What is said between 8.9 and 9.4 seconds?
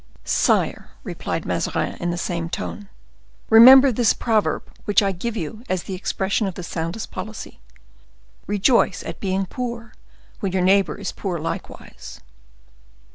at